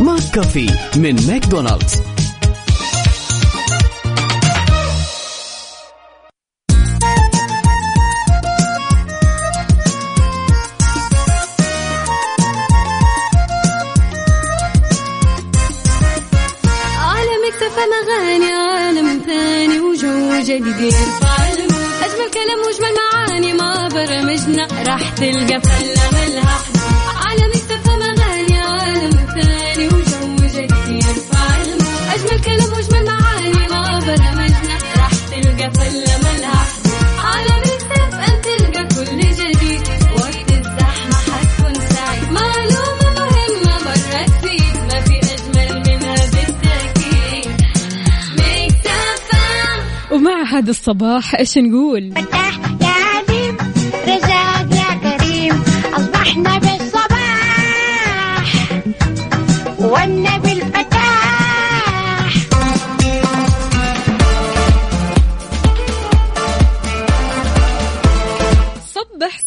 [0.00, 2.02] McCafé من ماكدونالدز.
[18.02, 20.94] أغاني عالم ثاني وجو جديد.
[22.04, 26.75] أجمل كلام وأجمل معاني ما برمجنا راح تلقى فلة ملها
[50.68, 52.95] الصباح إيش نقول؟ فتح يا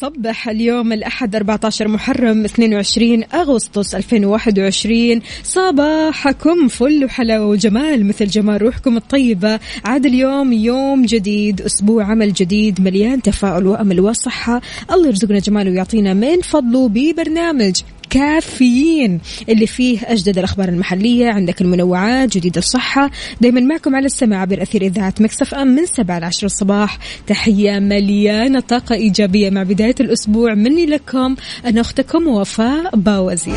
[0.09, 8.61] صبح صبح اليوم الأحد 14 محرم 22 أغسطس 2021 صباحكم فل وحلاوة وجمال مثل جمال
[8.61, 9.59] روحكم الطيبة.
[9.85, 14.61] عاد اليوم يوم جديد أسبوع عمل جديد مليان تفاؤل وأمل وصحة.
[14.91, 21.29] الله يرزقنا جماله ويعطينا من فضله ببرنامج كافيين اللي فيه أجدد الأخبار المحلية.
[21.29, 23.11] عندك المنوعات جديد الصحة.
[23.41, 26.97] دايما معكم على السماع عبر أثير إذاعة مكسف أم من 7 ل 10 الصباح.
[27.27, 30.53] تحية مليانة طاقة إيجابية مع بداية الأسبوع.
[30.53, 31.35] مني لكم
[31.65, 33.55] أنا أختكم وفاء باوزير.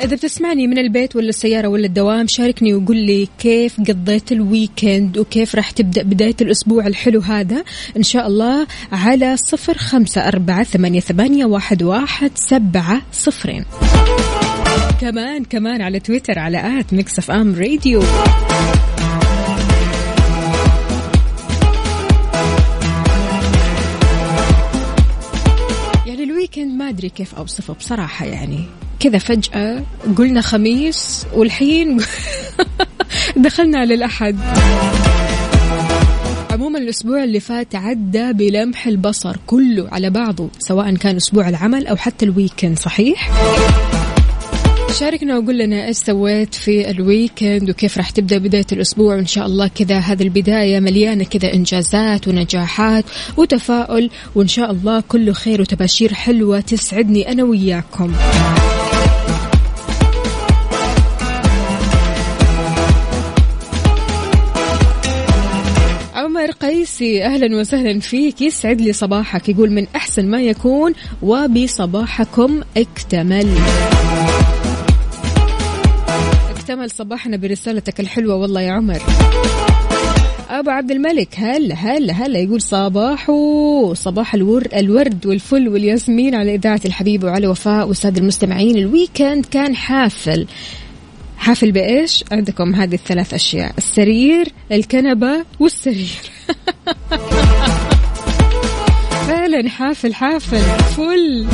[0.00, 5.18] إذا بتسمعني من البيت ولا السيارة ولا الدوام شاركني وقول لي كيف قضيت ال weekend
[5.18, 7.64] وكيف راح تبدأ بداية الأسبوع الحلو هذا.
[7.96, 13.64] إن شاء الله على صفر خمسة أربعة ثمانية, ثمانية واحد, واحد سبعة صفرين.
[15.00, 18.02] كمان كمان على تويتر على at Mix FM Radio.
[26.90, 28.64] أدري كيف أوصفه بصراحة يعني
[29.00, 29.82] كذا فجأة
[30.16, 32.00] قلنا خميس والحين
[33.36, 34.38] دخلنا على الأحد
[36.50, 41.96] عموما الأسبوع اللي فات عدى بلمح البصر كله على بعضه سواء كان أسبوع العمل أو
[41.96, 43.30] حتى ال weekend صحيح؟
[44.92, 49.16] شاركنا وقول لنا إيش سويت في ال weekend وكيف راح تبدأ بداية الأسبوع.
[49.16, 53.04] وإن شاء الله كذا هذه البداية مليانة كذا إنجازات ونجاحات
[53.36, 54.10] وتفاؤل.
[54.34, 58.12] وإن شاء الله كله خير وتباشير حلوة تسعدني أنا وياكم.
[66.14, 68.42] عمر قيسي أهلا وسهلا فيك.
[68.42, 69.48] يسعد لي صباحك.
[69.48, 70.92] يقول من أحسن ما يكون
[71.22, 73.48] وبصباحكم اكتمل.
[76.70, 78.34] اكتمل صباحنا برسالتك الحلوة.
[78.34, 79.02] والله يا عمر.
[80.50, 86.80] أبو عبد الملك هلا هلا هلا يقول صباحو صباح الور الورد والفل والياسمين على إذاعة
[86.84, 88.78] الحبيب وعلى وفاء والساده المستمعين.
[88.78, 90.46] الويكند كان حافل.
[91.38, 93.74] حافل بإيش؟ عندكم هذه الثلاث أشياء.
[93.78, 96.20] السرير الكنبة والسرير.
[99.28, 100.62] فعلا حافل حافل
[100.96, 101.46] فل.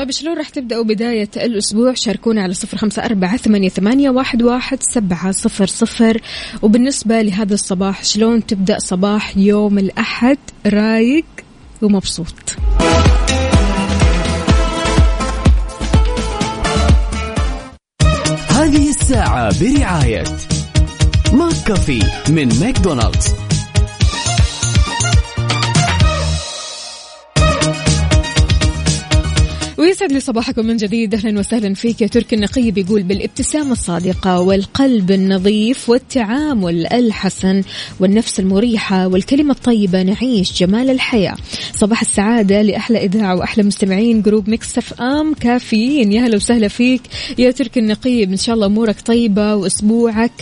[0.00, 4.82] طيب شلون راح تبدأوا بداية الأسبوع؟ شاركونا على صفر خمسة أربعة ثمانية, ثمانية واحد, واحد
[4.82, 6.20] سبعة صفر صفر.
[6.62, 11.24] وبالنسبة لهذا الصباح شلون تبدأ صباح يوم الأحد؟ رايق
[11.82, 12.34] ومبسوط.
[18.48, 20.24] هذه الساعة برعاية
[21.32, 23.49] McCafé من ماكدونالدز.
[29.80, 31.14] ويسعد لي صباحكم من جديد.
[31.14, 32.00] أهلا وسهلا فيك.
[32.00, 37.62] يا تركي النقي بيقول بالابتسامة الصادقة والقلب النظيف والتعامل الحسن
[38.00, 41.36] والنفس المريحة والكلمة الطيبة نعيش جمال الحياة.
[41.74, 44.22] صباح السعادة لأحلى إذاعة وأحلى مستمعين.
[44.22, 46.12] group Mix FM كافيين.
[46.12, 47.02] يا هلا وسهلا فيك.
[47.38, 50.32] يا تركي النقيب إن شاء الله أمورك طيبة وأسبوعك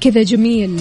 [0.00, 0.76] كذا جميل.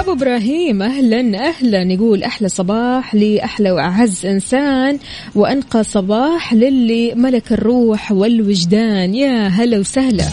[0.00, 1.82] أبو إبراهيم أهلا أهلا.
[1.82, 4.98] يقول أحلى صباح لاحلى وأعز إنسان.
[5.34, 9.14] وأنقى صباح للي ملك الروح والوجدان.
[9.14, 10.24] يا هلا وسهلا.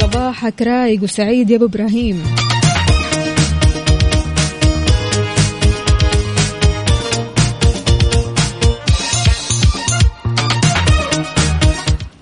[0.00, 2.22] صباحك رايق وسعيد يا أبو إبراهيم.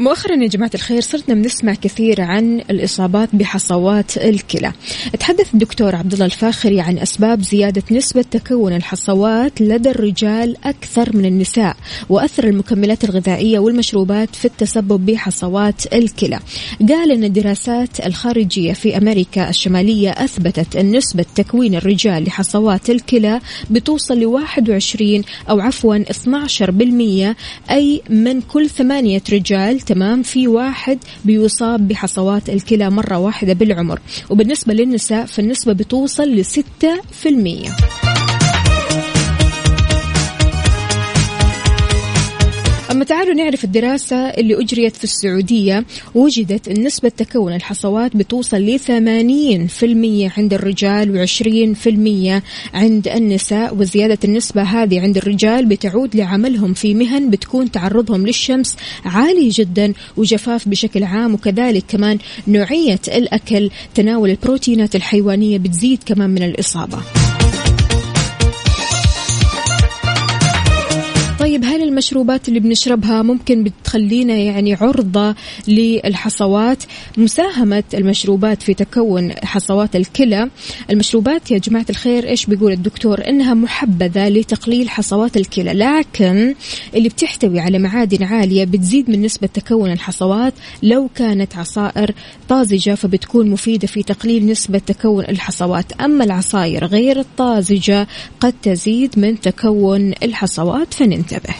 [0.09, 4.73] مؤخرا يا جماعة الخير صرنا بنسمع كثير عن الإصابات بحصوات الكلى.
[5.21, 11.25] تحدث الدكتور عبد الله الفاخري عن أسباب زيادة نسبة تكون الحصوات لدى الرجال أكثر من
[11.25, 11.77] النساء
[12.09, 16.41] وأثر المكملات الغذائية والمشروبات في التسبب بحصوات الكلى.
[16.89, 23.41] قال أن الدراسات الخارجية في أمريكا الشمالية أثبتت أن نسبة تكوين الرجال لحصوات الكلى
[23.71, 27.37] بتوصل ل 21 أو عفوا 12%
[27.71, 34.01] أي من كل ثمانية رجال تمام في واحد بيصاب بحصوات الكلى مرة واحدة بالعمر.
[34.31, 37.71] وبالنسبة للنساء فالنسبة بتوصل لستة في المية.
[42.99, 45.85] أما تعالوا نعرف الدراسة اللي أجريت في السعودية.
[46.15, 52.43] وجدت أن نسبة تكون الحصوات بتوصل ل 80% عند الرجال و20%
[52.75, 59.49] عند النساء وزيادة النسبة هذه عند الرجال بتعود لعملهم في مهن بتكون تعرضهم للشمس عالي
[59.49, 61.35] جدا وجفاف بشكل عام.
[61.35, 62.19] وكذلك كمان
[62.49, 66.99] نوعية الأكل تناول البروتينات الحيوانية بتزيد كمان من الإصابة.
[71.99, 75.35] المشروبات اللي بنشربها ممكن بتخلينا يعني عرضة
[75.69, 76.83] للحصوات.
[77.17, 80.51] مساهمة المشروبات في تكون حصوات الكلى.
[80.91, 85.73] المشروبات يا جماعة الخير إيش بيقول الدكتور؟ إنها محبذة لتقليل حصوات الكلى.
[85.73, 86.55] لكن
[86.95, 90.55] اللي بتحتوي على معادن عالية بتزيد من نسبة تكون الحصوات.
[90.83, 92.15] لو كانت عصائر
[92.49, 95.93] طازجة فبتكون مفيدة في تقليل نسبة تكون الحصوات.
[95.93, 98.07] أما العصائر غير الطازجة
[98.41, 100.95] قد تزيد من تكون الحصوات.
[100.95, 101.55] فننتبه.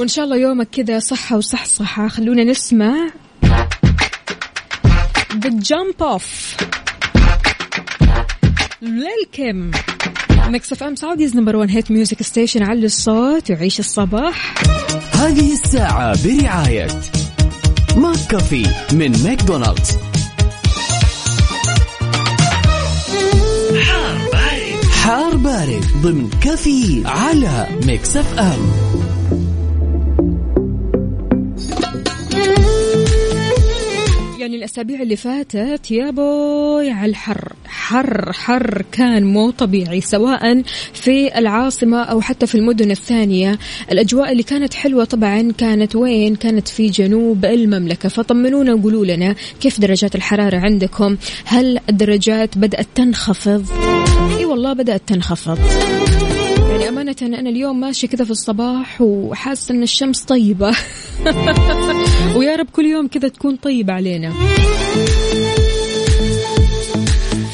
[0.00, 3.08] وإن شاء الله يومك كذا صحة وصحصحة خلونا نسمع
[5.30, 6.64] The Jump Off.
[8.82, 9.70] Lil' Kim.
[10.48, 13.50] Mix FM Saudi's number 1 hit music station على الصوت.
[13.50, 14.54] وعيش الصباح.
[15.12, 16.86] هذه الساعة برعاية
[17.96, 19.98] McCafé من ماكدونالدز.
[25.02, 25.84] حار بارد.
[26.02, 28.72] ضمن كافيين على Mix FM
[34.70, 37.52] الأسابيع اللي فاتت يا بوي على الحر.
[37.66, 40.62] حر حر كان مو طبيعي سواء
[40.92, 43.58] في العاصمة أو حتى في المدن الثانية.
[43.92, 48.08] الأجواء اللي كانت حلوة طبعا كانت وين؟ كانت في جنوب المملكة.
[48.08, 53.66] فطمنونا وقولوا لنا كيف درجات الحرارة عندكم؟ هل الدرجات بدأت تنخفض؟
[54.38, 55.58] إي والله بدأت تنخفض.
[56.90, 60.76] أمانة أنا اليوم ماشي كذا في الصباح وحاسة أن الشمس طيبة.
[62.36, 64.32] ويا رب كل يوم كذا تكون طيبة علينا.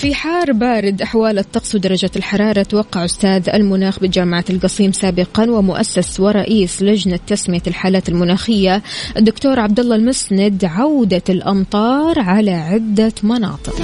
[0.00, 6.83] في حار بارد أحوال الطقس ودرجة الحرارة توقع أستاذ المناخ بجامعة القصيم سابقا ومؤسس ورئيس
[6.83, 8.83] لجنة تسمية الحالات المناخية
[9.17, 13.77] الدكتور عبد الله المسند عودة الأمطار على عدة مناطق.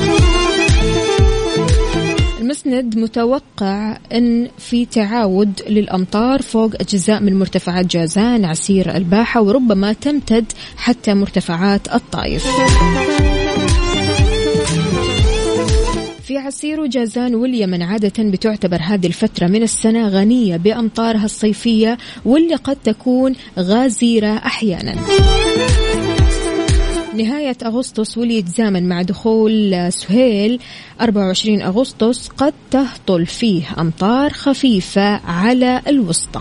[2.53, 10.53] المسند متوقع أن في تعاود للأمطار فوق أجزاء من مرتفعات جازان عسير الباحة وربما تمتد
[10.77, 12.47] حتى مرتفعات الطائف.
[16.23, 22.77] في عسير وجازان واليمن عادة بتعتبر هذه الفترة من السنة غنية بأمطارها الصيفية واللي قد
[22.85, 24.95] تكون غازيرة أحيانا.
[27.15, 30.61] نهاية أغسطس واللي يتزامن مع دخول سهيل
[31.01, 36.41] 24 أغسطس قد تهطل فيه أمطار خفيفة على الوسطى.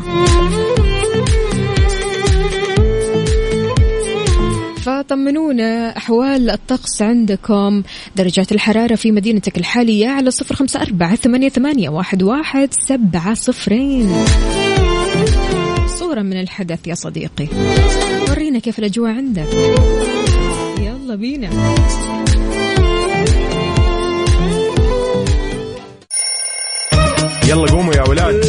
[4.81, 7.83] فطمنونا أحوال الطقس عندكم.
[8.15, 14.09] درجات الحرارة في مدينتك الحالية على صفر خمسة أربعة ثمانية, ثمانية واحد, واحد سبعة صفرين.
[15.99, 17.47] صورة من الحدث يا صديقي.
[18.29, 19.47] ورينا كيف الأجواء عندك.
[21.11, 21.49] يلا بينا.
[27.47, 28.45] يلا قوموا يا ولاد.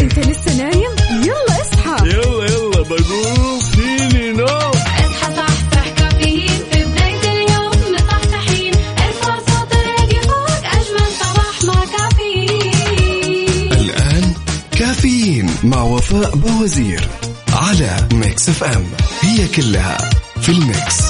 [0.00, 0.90] انت لسه نايم؟
[1.22, 2.08] يلا اصحى.
[2.08, 3.60] يلا يلا بقوم.
[3.60, 4.46] فيني نوم.
[4.48, 6.58] اصحى صحصح كافيين.
[6.72, 10.64] في بداية اليوم مصحصحين ارفع صوت الراديو فوق.
[10.76, 13.72] أجمل صباح مع كافيين.
[13.72, 14.34] الآن
[14.78, 17.08] كافيين مع وفاء بوزير
[17.52, 18.84] على Mix FM.
[19.20, 20.10] هي كلها
[20.46, 21.02] في ال mix.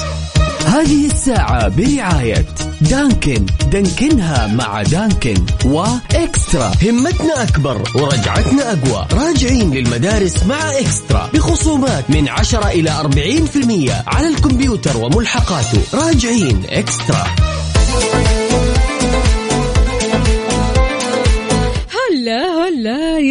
[0.65, 2.45] هذه الساعة برعاية
[2.81, 3.45] دانكن.
[3.71, 6.71] دانكنها مع دانكن وإكسترا.
[6.83, 9.07] همتنا أكبر ورجعتنا أقوى.
[9.13, 11.29] راجعين للمدارس مع إكسترا.
[11.33, 15.81] بخصومات من 10 إلى 40% على الكمبيوتر وملحقاته.
[15.93, 17.25] راجعين إكسترا.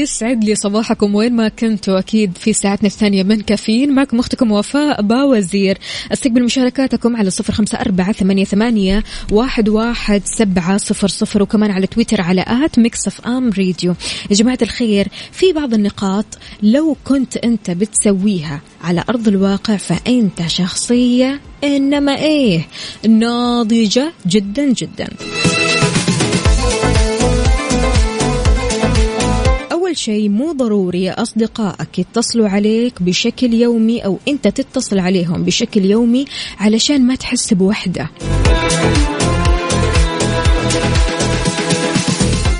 [0.07, 1.99] يسعد لي صباحكم وين ما كنتوا.
[1.99, 3.95] أكيد في ساعتنا الثانية من كافيين.
[3.95, 5.79] معكم أختكم وفاء باوزير.
[6.13, 11.87] استقبل مشاركاتكم على صفر خمسة أربعة ثمانية, ثمانية واحد, واحد سبعة صفر صفر وكمان على
[11.87, 13.95] تويتر على at Mix FM Radio
[14.31, 16.27] يا جماعة الخير في بعض النقاط
[16.63, 22.67] لو كنت أنت بتسويها على أرض الواقع فأنت شخصية إنما إيه؟
[23.09, 25.09] ناضجة جدا جدا.
[29.97, 31.99] شيء مو ضروري أصدقائك.
[31.99, 36.25] يتصلوا عليك بشكل يومي أو أنت تتصل عليهم بشكل يومي
[36.59, 38.11] علشان ما تحس بوحدة.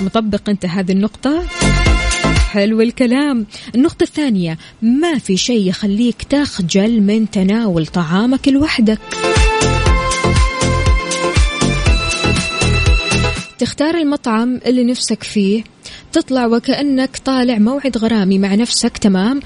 [0.01, 1.43] مطبق أنت هذه النقطة؟
[2.51, 3.45] حلو الكلام.
[3.75, 8.99] النقطة الثانية ما في شيء يخليك تخجل من تناول طعامك لوحدك.
[13.59, 15.63] تختار المطعم اللي نفسك فيه.
[16.17, 19.39] تطلع وكأنك طالع موعد غرامي مع نفسك تمام؟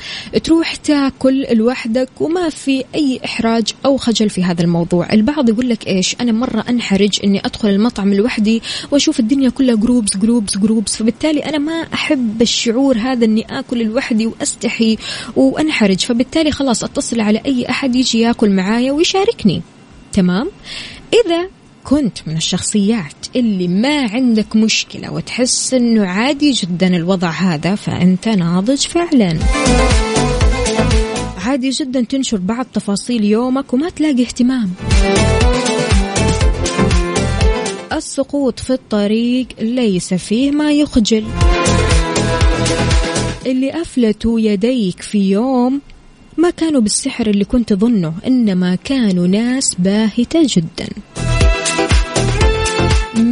[0.43, 5.13] تروح تاكل لوحدك وما في أي إحراج أو خجل في هذا الموضوع.
[5.13, 8.61] البعض يقول لك إيش؟ أنا مرة أنحرج أني أدخل المطعم لوحدي
[8.91, 14.27] وأشوف الدنيا كلها groups groups groups فبالتالي أنا ما أحب الشعور هذا أني أكل لوحدي
[14.27, 14.97] وأستحي
[15.35, 15.99] وأنحرج.
[15.99, 19.61] فبالتالي خلاص أتصل على أي أحد يجي ياكل معايا ويشاركني
[20.13, 20.51] تمام؟
[21.25, 21.49] إذا
[21.83, 28.79] كنت من الشخصيات اللي ما عندك مشكلة وتحس إنه عادي جدا الوضع هذا فأنت ناضج
[28.79, 29.39] فعلا.
[31.45, 34.73] عادي جدا تنشر بعض تفاصيل يومك وما تلاقي اهتمام.
[37.93, 41.25] السقوط في الطريق ليس فيه ما يخجل.
[43.45, 45.81] اللي أفلتوا يديك في يوم
[46.37, 50.87] ما كانوا بالسحر اللي كنت تظنه إنما كانوا ناس باهتة جداً.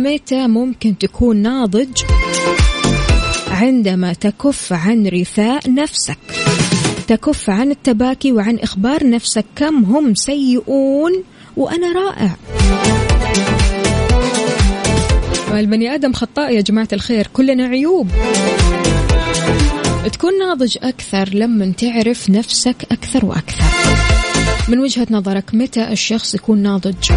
[0.10, 2.04] متى ممكن تكون ناضج
[3.48, 6.18] عندما تكف عن رثاء نفسك؟
[7.08, 9.46] تكف عن التباكي وعن إخبار نفسك.
[9.56, 11.24] كم هم سيئون
[11.58, 12.36] وأنا رائع.
[15.60, 17.28] البني آدم خطاء يا جماعة الخير.
[17.34, 18.10] كلنا عيوب.
[20.14, 23.64] تكون ناضج أكثر لما تعرف نفسك أكثر وأكثر.
[24.70, 27.12] من وجهة نظرك متى الشخص يكون ناضج؟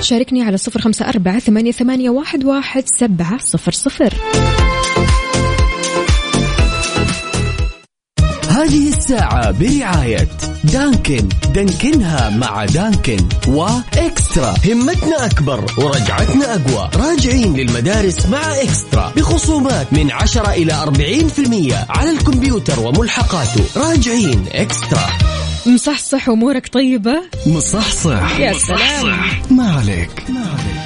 [0.00, 4.14] شاركني على صفر خمسة أربعة ثمانية, ثمانية واحد, واحد سبعة صفر صفر.
[8.48, 10.28] هذه الساعة برعاية
[10.64, 11.28] دانكن.
[11.54, 13.16] دانكنها مع دانكن
[13.48, 14.54] وإكسترا.
[14.66, 16.90] همتنا أكبر ورجعتنا أقوى.
[16.94, 19.12] راجعين للمدارس مع إكسترا.
[19.16, 23.64] بخصومات من 10 إلى 40% على الكمبيوتر وملحقاته.
[23.76, 25.37] راجعين إكسترا.
[25.68, 28.40] مصحصح أمورك طيبة؟ مصحصح.
[28.40, 29.18] يا سلام.
[29.50, 30.24] ما عليك.
[30.30, 30.77] ما عليك.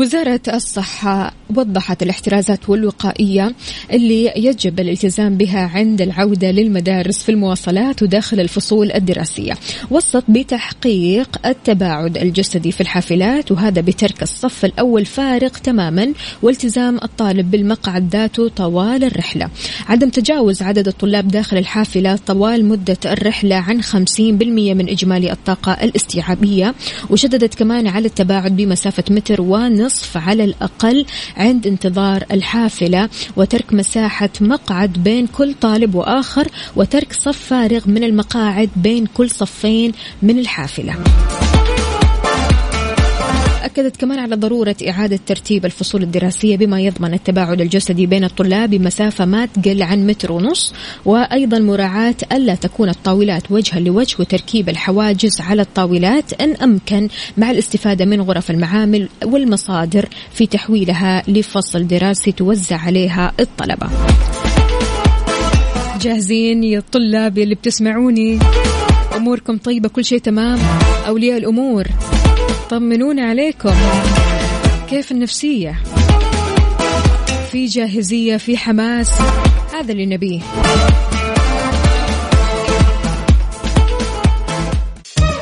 [0.00, 3.54] وزارة الصحة وضحت الاحترازات والوقائية
[3.92, 9.52] اللي يجب الالتزام بها عند العودة للمدارس في المواصلات وداخل الفصول الدراسية.
[9.90, 18.08] وصت بتحقيق التباعد الجسدي في الحافلات وهذا بترك الصف الأول فارغ تماما والتزام الطالب بالمقعد
[18.12, 19.48] ذاته طوال الرحلة.
[19.88, 23.94] عدم تجاوز عدد الطلاب داخل الحافلة طوال مدة الرحلة عن 50%
[24.74, 26.74] من إجمالي الطاقة الاستيعابية
[27.10, 31.06] وشددت كمان على التباعد بمسافة متر ونصف على الأقل
[31.36, 38.70] عند انتظار الحافلة وترك مساحة مقعد بين كل طالب وآخر وترك صف فارغ من المقاعد
[38.76, 39.92] بين كل صفين
[40.22, 40.94] من الحافلة.
[43.64, 49.24] أكدت كمان على ضرورة إعادة ترتيب الفصول الدراسية بما يضمن التباعد الجسدي بين الطلاب بمسافة
[49.24, 50.74] ما تقل عن متر ونص
[51.04, 58.04] وأيضا مراعاة ألا تكون الطاولات وجها لوجه وتركيب الحواجز على الطاولات إن أمكن مع الاستفادة
[58.04, 63.88] من غرف المعامل والمصادر في تحويلها لفصل دراسي توزع عليها الطلبة.
[66.00, 68.38] جاهزين يا الطلاب اللي بتسمعوني؟
[69.16, 70.58] أموركم طيبة كل شيء تمام؟
[71.06, 71.86] أولياء الأمور؟
[72.70, 73.74] طمنونا عليكم.
[74.90, 75.82] كيف النفسية؟
[77.52, 79.10] في جاهزية في حماس؟
[79.74, 80.40] هذا اللي نبيه.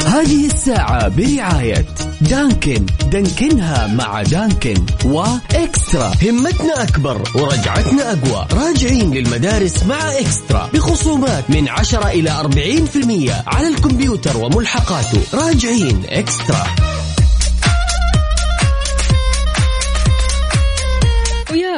[0.07, 1.85] هذه الساعة برعاية
[2.21, 2.87] دانكن.
[3.13, 6.13] دانكنها مع دانكن وإكسترا.
[6.23, 8.47] همتنا أكبر ورجعتنا أقوى.
[8.53, 10.71] راجعين للمدارس مع إكسترا.
[10.75, 15.21] بخصومات من 10 إلى 40% على الكمبيوتر وملحقاته.
[15.35, 16.67] راجعين إكسترا.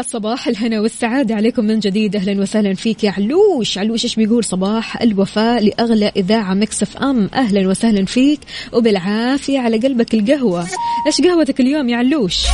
[0.03, 1.35] صباح الهنا والسعادة.
[1.35, 2.17] عليكم من جديد.
[2.17, 3.79] أهلا وسهلا فيك يا علوش.
[3.79, 7.31] علوش إيش بيقول؟ صباح الوفاء لأغلى إذاعة مكسف أم.
[7.35, 8.41] أهلا وسهلا فيك.
[8.73, 10.67] وبالعافية على قلبك القهوة.
[11.07, 12.47] إيش قهوتك اليوم يا علوش؟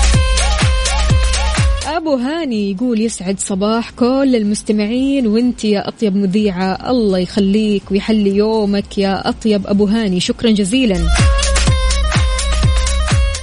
[1.87, 5.27] أبو هاني يقول يسعد صباح كل المستمعين.
[5.27, 6.91] وإنت يا أطيب مذيعة.
[6.91, 10.21] الله يخليك ويحلي يومك يا أطيب أبو هاني.
[10.21, 10.97] شكرا جزيلا.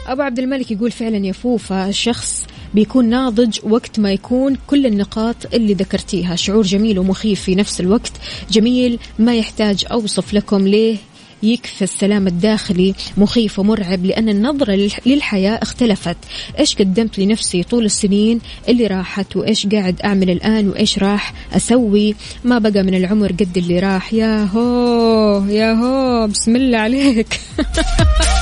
[0.07, 5.35] أبو عبد الملك يقول فعلا يا فوفا شخص بيكون ناضج وقت ما يكون كل النقاط
[5.53, 6.35] اللي ذكرتيها.
[6.35, 8.11] شعور جميل ومخيف في نفس الوقت.
[8.51, 10.97] جميل ما يحتاج أوصف لكم ليه.
[11.43, 16.17] يكفي السلام الداخلي مخيف ومرعب لأن النظرة للحياة اختلفت.
[16.59, 18.39] إيش قدمت لنفسي طول السنين؟
[18.69, 23.79] اللي راحت وإيش قاعد أعمل الآن؟ وإيش راح أسوي؟ ما بقى من العمر قد اللي
[23.79, 24.13] راح.
[24.13, 27.39] يا هو يا هو بسم الله عليك.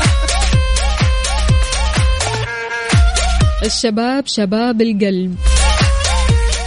[3.64, 5.36] الشباب شباب القلب.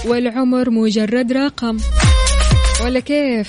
[0.07, 1.79] والعمر مجرد رقم.
[2.85, 3.49] ولا كيف؟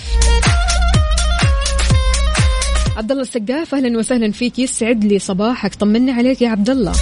[2.98, 4.60] عبد الله السقاف أهلا وسهلا فيك.
[4.60, 5.76] يسعد لي صباحك.
[5.76, 6.94] طمنا عليك يا عبد الله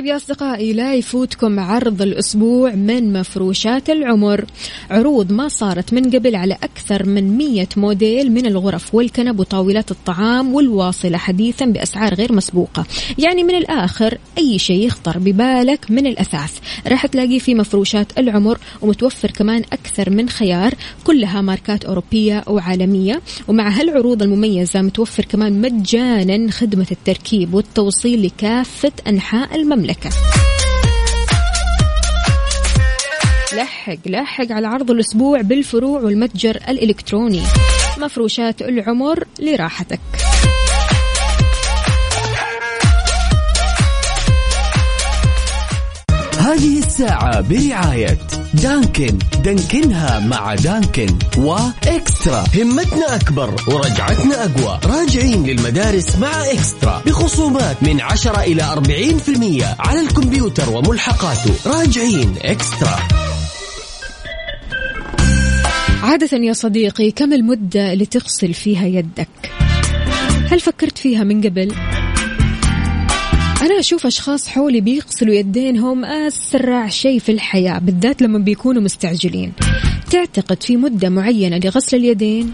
[0.00, 4.44] طيب يا أصدقائي لا يفوتكم عرض الأسبوع من مفروشات العمر.
[4.90, 10.54] عروض ما صارت من قبل على أكثر من 100 موديل من الغرف والكنب وطاولات الطعام
[10.54, 12.84] والواصلة حديثا بأسعار غير مسبوقة.
[13.18, 16.58] يعني من الآخر أي شيء يخطر ببالك من الأثاث.
[16.86, 23.20] راح تلاقيه في مفروشات العمر ومتوفر كمان أكثر من خيار كلها ماركات أوروبية وعالمية.
[23.48, 29.89] ومع هالعروض المميزة متوفر كمان مجانا خدمة التركيب والتوصيل لكافة أنحاء المملكة.
[29.90, 30.10] المملكة
[33.56, 37.42] لحق لحق على عرض الأسبوع بالفروع والمتجر الإلكتروني.
[37.98, 40.00] مفروشات العمر لراحتك.
[46.38, 48.18] هذه الساعة برعاية
[48.54, 49.18] دانكن.
[49.44, 51.18] دانكنها مع دانكن.
[51.38, 52.44] وإكسترا.
[52.54, 54.80] همتنا أكبر ورجعتنا أقوى.
[54.84, 57.02] راجعين للمدارس مع إكسترا.
[57.06, 61.54] بخصومات من 10 إلى 40% على الكمبيوتر وملحقاته.
[61.66, 62.98] راجعين إكسترا.
[66.02, 69.28] عادة يا صديقي كم المدة اللي تغسل فيها يدك؟
[70.50, 71.74] هل فكرت فيها من قبل؟
[73.62, 79.52] أنا أشوف أشخاص حولي بيغسلوا يدينهم أسرع شيء في الحياة بالذات لما بيكونوا مستعجلين.
[80.10, 82.52] تعتقد في مدة معينة لغسل اليدين؟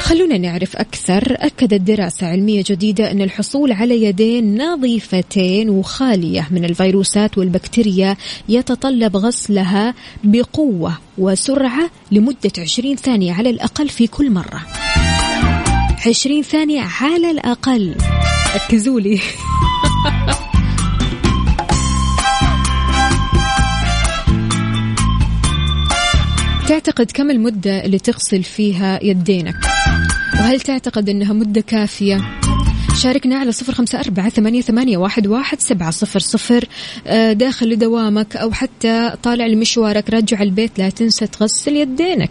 [0.00, 1.36] خلونا نعرف أكثر.
[1.38, 8.16] أكدت دراسة علمية جديدة أن الحصول على يدين نظيفتين وخالية من الفيروسات والبكتيريا
[8.48, 14.66] يتطلب غسلها بقوة وسرعة لمدة 20 ثانية على الأقل في كل مرة.
[16.06, 17.94] 20 ثانية على الأقل.
[18.56, 19.20] ركزوا لي
[26.68, 29.54] تعتقد كم المدة اللي تغسل فيها يدينك؟
[30.34, 32.20] وهل تعتقد أنها مدة كافية؟
[33.02, 36.64] شاركنا على صفر خمسة أربعة ثمانية, ثمانية واحد, واحد سبعة صفر صفر.
[37.06, 42.30] آه، داخل لدوامك أو حتى طالع لمشوارك رجع البيت لا تنسى تغسل يدينك.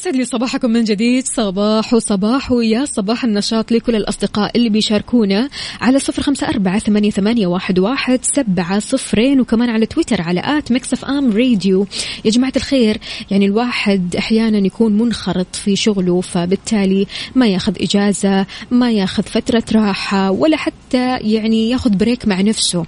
[0.00, 1.26] ويسعد لي صباحكم من جديد.
[1.26, 5.48] صباح وصباح ويا صباح النشاط لكل الأصدقاء اللي بيشاركونا
[5.80, 10.72] على صفر خمسة أربعة ثمانية, ثمانية واحد, واحد سبعة صفرين وكمان على تويتر على at
[10.72, 11.86] Mix FM Radio.
[12.24, 12.98] يا جماعة الخير
[13.30, 20.30] يعني الواحد أحيانا يكون منخرط في شغله فبالتالي ما ياخذ إجازة ما ياخذ فترة راحة
[20.30, 22.84] ولا حتى يعني ياخذ بريك مع نفسه.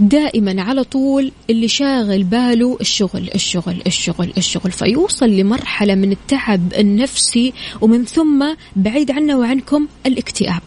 [0.00, 4.72] دائما على طول اللي شاغل باله الشغل الشغل الشغل الشغل.
[4.72, 10.60] فيوصل لمرحلة من التعب النفسي ومن ثم بعيد عنا وعنكم الاكتئاب.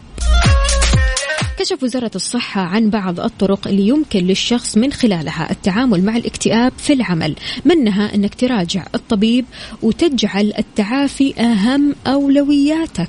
[1.58, 6.92] كشف وزارة الصحة عن بعض الطرق اللي يمكن للشخص من خلالها التعامل مع الاكتئاب في
[6.92, 7.34] العمل.
[7.64, 9.44] منها أنك تراجع الطبيب
[9.82, 13.08] وتجعل التعافي أهم أولوياتك.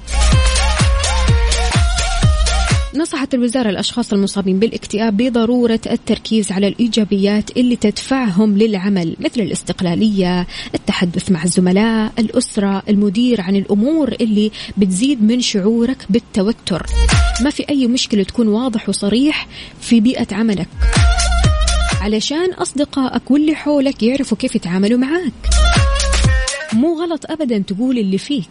[2.98, 11.32] نصحت الوزارة الأشخاص المصابين بالاكتئاب بضرورة التركيز على الإيجابيات اللي تدفعهم للعمل مثل الاستقلالية التحدث
[11.32, 16.86] مع الزملاء الأسرة المدير عن الأمور اللي بتزيد من شعورك بالتوتر.
[17.42, 19.48] ما في أي مشكلة تكون واضح وصريح
[19.82, 20.68] في بيئة عملك.
[22.02, 25.34] علشان أصدقائك واللي حولك يعرفوا كيف يتعاملوا معاك.
[26.74, 28.50] مو غلط أبدا تقول اللي فيك.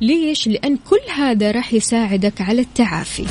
[0.00, 3.26] ليش؟ لأن كل هذا راح يساعدك على التعافي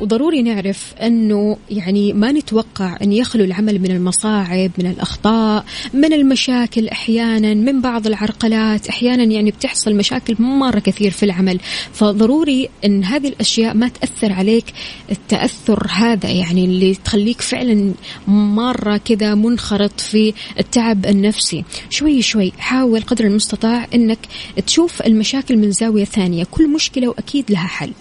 [0.00, 6.88] وضروري نعرف أنه يعني ما نتوقع أن يخلو العمل من المصاعب من الأخطاء من المشاكل
[6.88, 8.88] أحيانا من بعض العرقلات.
[8.88, 11.60] أحيانا يعني بتحصل مشاكل مرة كثير في العمل.
[11.92, 14.64] فضروري أن هذه الأشياء ما تأثر عليك.
[15.10, 17.94] التأثر هذا يعني اللي تخليك فعلا
[18.28, 21.64] مرة كذا منخرط في التعب النفسي.
[21.90, 24.18] شوي شوي حاول قدر المستطاع أنك
[24.66, 26.44] تشوف المشاكل من زاوية ثانية.
[26.50, 27.92] كل مشكلة وأكيد لها حل.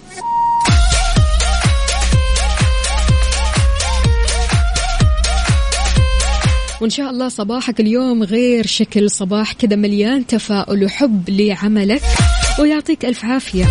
[6.81, 12.01] وإن شاء الله صباحك اليوم غير شكل صباح كذا مليان تفاؤل وحب لعملك
[12.59, 13.65] ويعطيك ألف عافية.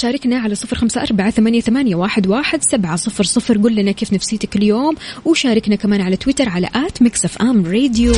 [0.00, 4.12] شاركنا على صفر خمسة أربعة ثمانية, ثمانية واحد, واحد سبعة صفر صفر قل لنا كيف
[4.12, 8.12] نفسيتك اليوم وشاركنا كمان على تويتر على at Mix FM Radio.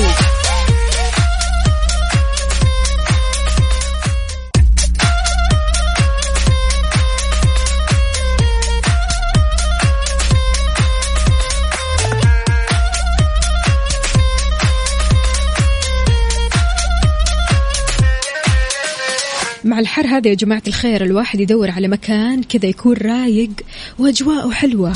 [19.79, 21.05] الحر هذا يا جماعة الخير.
[21.05, 23.51] الواحد يدور على مكان كذا يكون رايق
[23.99, 24.93] وأجواءه حلوة.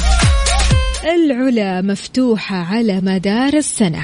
[1.04, 4.02] العلا مفتوحة على مدار السنة.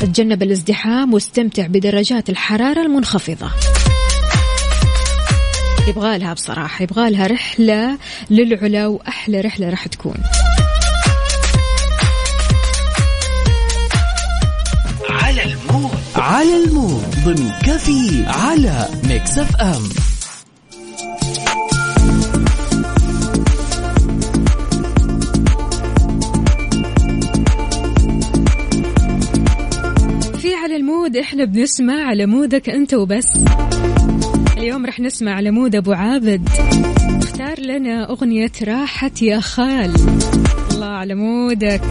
[0.00, 3.50] تجنب الازدحام واستمتع بدرجات الحرارة المنخفضة.
[5.88, 7.98] يبغى لها بصراحة يبغى لها رحلة
[8.30, 10.16] للعلا وأحلى رحلة راح تكون.
[15.10, 15.90] على المود.
[16.16, 17.14] على ال mood.
[17.24, 20.11] ضمن كافيين على Mix FM.
[31.02, 33.38] ال mood إحنا بنسمع على mood ك أنت وبس.
[34.56, 36.48] اليوم رح نسمع على mood أبو عابد.
[37.22, 39.94] اختار لنا أغنية راحت يا خال.
[40.72, 41.82] الله على mood ك.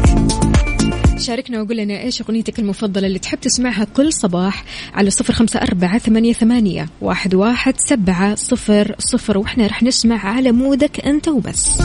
[1.17, 5.97] شاركنا وقول لنا إيش أغنيتك المفضلة اللي تحب تسمعها كل صباح على صفر خمسة أربعة
[5.97, 9.37] ثمانية, ثمانية واحد, واحد سبعة صفر صفر.
[9.37, 11.81] وإحنا رح نسمع على مودك أنت وبس.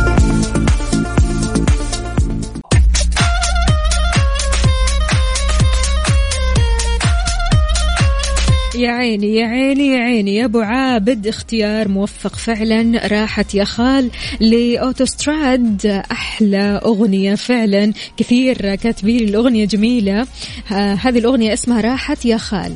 [8.77, 10.37] يا عيني يا عيني يا عيني.
[10.37, 13.07] يا أبو عابد اختيار موفق فعلا.
[13.07, 14.11] راحت يا خال
[14.41, 15.87] لأوتوستراد.
[16.13, 17.93] أحلى أغنية فعلا.
[18.17, 20.27] كثير كاتبين الأغنية جميلة.
[20.73, 22.73] آه هذه الأغنية اسمها راحت يا خال.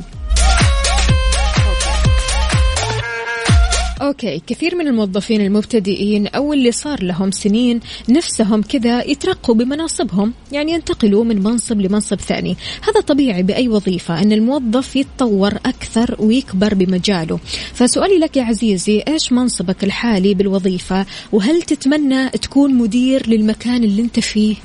[4.01, 10.71] أوكي كثير من الموظفين المبتدئين أو اللي صار لهم سنين نفسهم كذا يترقوا بمناصبهم يعني
[10.71, 12.57] ينتقلوا من منصب لمنصب ثاني.
[12.81, 17.39] هذا طبيعي بأي وظيفة إن الموظف يتطور أكثر ويكبر بمجاله.
[17.73, 24.19] فسؤالي لك يا عزيزي إيش منصبك الحالي بالوظيفة؟ وهل تتمنى تكون مدير للمكان اللي أنت
[24.19, 24.55] فيه؟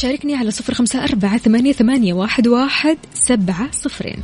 [0.00, 4.22] شاركني على صفر خمسة أربعة ثمانية, ثمانية واحد, واحد سبعة صفرين.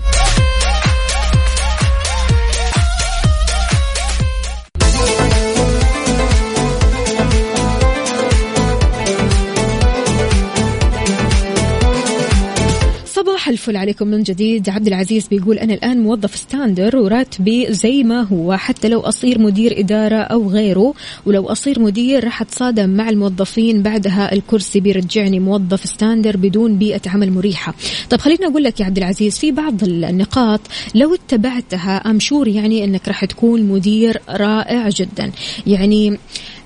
[13.56, 14.68] الفل عليكم من جديد.
[14.68, 19.80] عبد العزيز بيقول أنا الآن موظف standard وراتبي زي ما هو حتى لو أصير مدير
[19.80, 20.94] إدارة أو غيره
[21.26, 24.32] ولو أصير مدير راح أتصادم مع الموظفين بعدها.
[24.32, 27.74] الكرسي بيرجعني موظف standard بدون بيئة عمل مريحة.
[28.10, 30.60] طب خليني أقول لك يا عبد العزيز في بعض النقاط
[30.94, 35.32] لو اتبعتها I'm sure يعني أنك راح تكون مدير رائع جدا.
[35.66, 36.18] يعني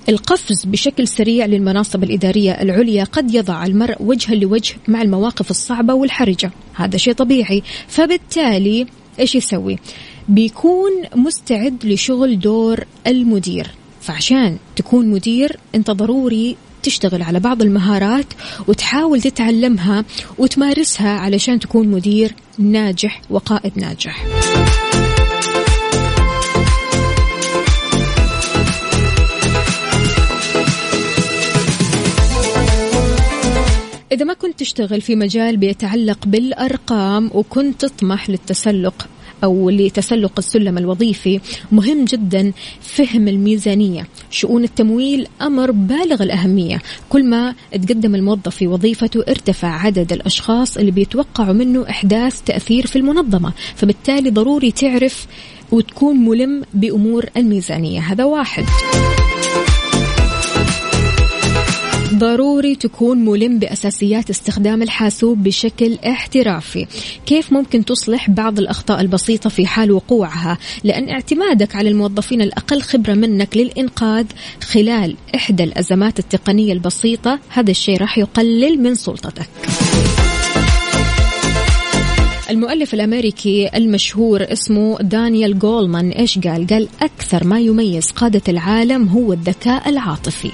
[0.09, 6.51] القفز بشكل سريع للمناصب الإدارية العليا قد يضع المرء وجها لوجه مع المواقف الصعبة والحرجة.
[6.73, 7.63] هذا شيء طبيعي.
[7.87, 8.85] فبالتالي
[9.19, 9.79] إيش يسوي؟
[10.29, 13.67] بيكون مستعد لشغل دور المدير.
[14.01, 18.33] فعشان تكون مدير أنت ضروري تشتغل على بعض المهارات
[18.67, 20.05] وتحاول تتعلمها
[20.37, 24.25] وتمارسها علشان تكون مدير ناجح وقائد ناجح.
[34.57, 39.07] تشتغل في مجال بيتعلق بالأرقام وكنت تطمح للتسلق
[39.43, 41.39] أو لتسلق السلم الوظيفي
[41.71, 46.81] مهم جدا فهم الميزانية شؤون التمويل أمر بالغ الأهمية.
[47.09, 52.95] كل ما تقدم الموظف في وظيفته ارتفع عدد الأشخاص اللي بيتوقعوا منه إحداث تأثير في
[52.95, 55.27] المنظمة فبالتالي ضروري تعرف
[55.71, 57.99] وتكون ملم بأمور الميزانية.
[57.99, 58.65] هذا واحد.
[62.21, 66.87] ضروري تكون ملم بأساسيات استخدام الحاسوب بشكل احترافي
[67.25, 73.13] كيف ممكن تصلح بعض الأخطاء البسيطة في حال وقوعها لأن اعتمادك على الموظفين الأقل خبرة
[73.13, 74.25] منك للإنقاذ
[74.63, 79.49] خلال إحدى الأزمات التقنية البسيطة هذا الشيء راح يقلل من سلطتك
[82.49, 89.33] المؤلف الأمريكي المشهور اسمه دانيال جولمان إيش قال؟ قال أكثر ما يميز قادة العالم هو
[89.33, 90.51] الذكاء العاطفي.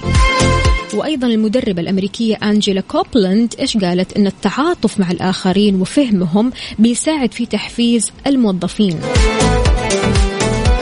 [0.94, 8.10] وأيضا المدربة الأمريكية أنجيلا كوبلاند إيش قالت؟ إن التعاطف مع الآخرين وفهمهم بيساعد في تحفيز
[8.26, 9.00] الموظفين.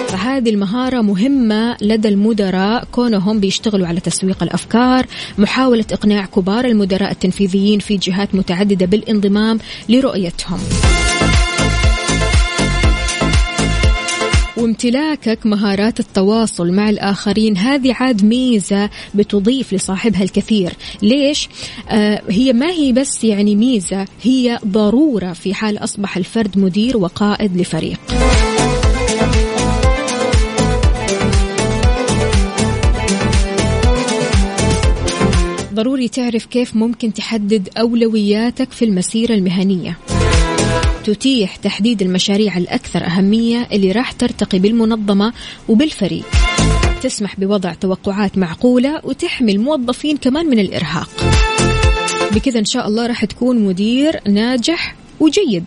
[0.08, 5.06] فهذه المهارة مهمة لدى المدراء كونهم بيشتغلوا على تسويق الأفكار
[5.38, 10.58] محاولة إقناع كبار المدراء التنفيذيين في جهات متعددة بالانضمام لرؤيتهم.
[14.66, 20.72] وامتلاكك مهارات التواصل مع الآخرين هذه عاد ميزة بتضيف لصاحبها الكثير.
[21.02, 21.48] ليش؟
[21.88, 27.56] آه هي ما هي بس يعني ميزة هي ضرورة في حال أصبح الفرد مدير وقائد
[27.56, 28.00] لفريق.
[35.74, 39.98] ضروري تعرف كيف ممكن تحدد أولوياتك في المسيرة المهنية.
[41.06, 45.32] تتيح تحديد المشاريع الأكثر أهمية اللي راح ترتقي بالمنظمة
[45.68, 46.24] وبالفريق.
[47.02, 51.10] تسمح بوضع توقعات معقولة وتحمي الموظفين كمان من الإرهاق.
[52.32, 55.64] بكذا إن شاء الله راح تكون مدير ناجح وجيد.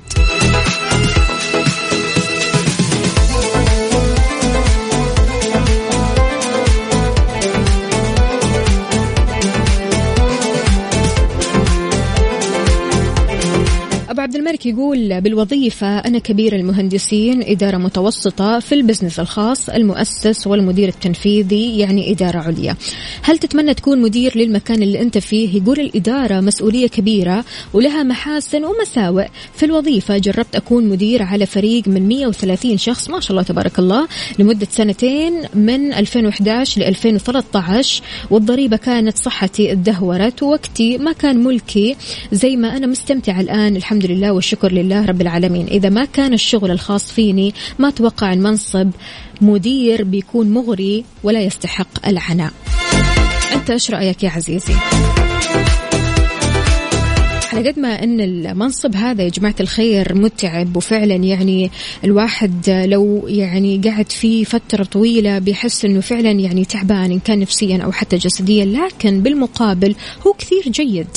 [14.19, 20.89] أبو عبد الملك يقول بالوظيفة أنا كبير المهندسين إدارة متوسطة في البزنس الخاص المؤسس والمدير
[20.89, 22.75] التنفيذي يعني إدارة عليا.
[23.21, 29.27] هل تتمنى تكون مدير للمكان اللي أنت فيه؟ يقول الإدارة مسؤولية كبيرة ولها محاسن ومساوئ.
[29.53, 34.08] في الوظيفة جربت أكون مدير على فريق من 130 شخص ما شاء الله تبارك الله
[34.39, 41.95] لمدة سنتين من 2011 ل 2013 والضريبة كانت صحتي ادهورت ووقتي ما كان ملكي.
[42.32, 46.72] زي ما أنا مستمتعة الآن الحمد لله والشكر لله رب العالمين إذا ما كان الشغل
[46.72, 48.91] الخاص فيني ما أتوقع المنصب
[49.41, 52.52] مدير بيكون مغري ولا يستحق العناء
[53.54, 54.74] أنت إيش رأيك يا عزيزي؟
[57.53, 61.71] على قد ما إن المنصب هذا يا جماعة الخير متعب وفعلا يعني
[62.03, 67.77] الواحد لو يعني قعد فيه فترة طويلة بيحس إنه فعلا يعني تعبان إن كان نفسيا
[67.83, 69.95] أو حتى جسديا لكن بالمقابل
[70.27, 71.07] هو كثير جيد.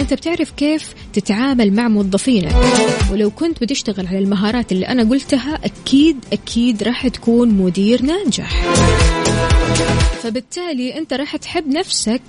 [0.00, 2.54] أنت بتعرف كيف تتعامل مع موظفينك.
[3.12, 8.62] ولو كنت بتشتغل على المهارات اللي أنا قلتها أكيد أكيد راح تكون مدير ناجح.
[10.22, 12.22] فبالتالي انت راح تحب نفسك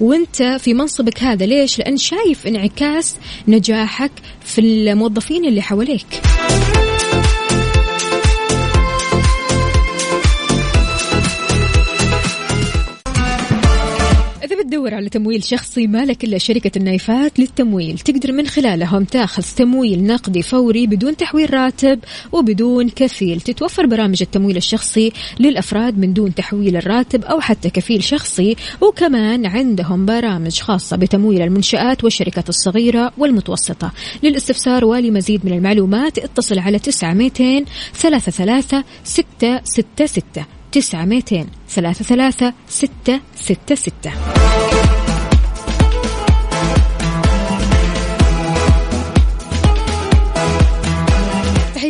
[0.00, 1.46] وانت في منصبك هذا.
[1.46, 3.16] ليش؟ لأن شايف انعكاس
[3.48, 4.12] نجاحك
[4.44, 6.06] في الموظفين اللي حواليك.
[14.76, 17.98] إذا بتدور على تمويل شخصي ما لك إلا شركة النايفات للتمويل.
[17.98, 21.98] تقدر من خلالهم تاخذ تمويل نقدي فوري بدون تحويل راتب
[22.32, 23.40] وبدون كفيل.
[23.40, 30.06] تتوفر برامج التمويل الشخصي للأفراد من دون تحويل الراتب أو حتى كفيل شخصي وكمان عندهم
[30.06, 33.92] برامج خاصة بتمويل المنشآت والشركات الصغيرة والمتوسطة.
[34.22, 40.46] للاستفسار ولمزيد من المعلومات اتصل على 900 ثلاثة ثلاثة ستة ستة ستة.
[40.72, 44.65] تسعة ميتين ثلاثة ثلاثة ستة ستة ستة.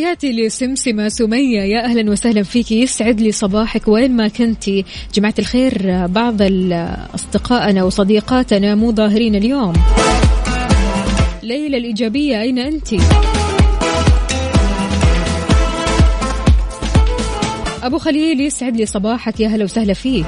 [0.07, 1.61] تحياتي لسمسمة سمية.
[1.61, 2.71] يا أهلا وسهلا فيك.
[2.71, 3.87] يسعد لي صباحك.
[3.87, 6.37] وين ما كنتي جماعة الخير بعض
[7.15, 9.73] أصدقائنا وصديقاتنا مو ظاهرين اليوم.
[11.43, 12.87] ليلى الإيجابية أين أنتِ؟
[17.83, 19.39] أبو خليل يسعد لي صباحك.
[19.39, 20.25] يا هلا وسهلا فيك.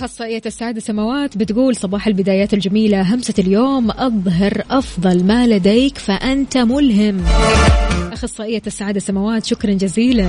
[0.00, 7.24] أخصائية السعادة سماوات بتقول صباح البدايات الجميلة همسة اليوم أظهر أفضل ما لديك فأنت ملهم.
[8.12, 10.28] أخصائية السعادة سماوات شكرا جزيلا.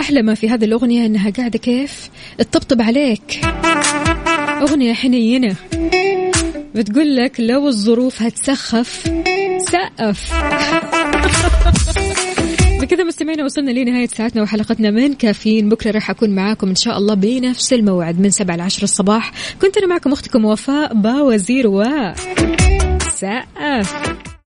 [0.00, 3.40] أحلى ما في هذه الأغنية أنها قاعدة كيف؟ تطبطب عليك.
[4.62, 5.56] أغنية حنينة.
[6.74, 9.10] بتقول لك لو الظروف هتسخف
[9.58, 10.32] سقف.
[12.80, 15.68] بكذا مستمعينا وصلنا لنهاية ساعتنا وحلقتنا من كافيين.
[15.68, 19.32] بكرة راح أكون معاكم إن شاء الله بنفس الموعد من سبعة لعشر الصباح.
[19.62, 21.84] كنت أنا معكم أختكم وفاء باوزير و
[23.14, 24.33] سقف.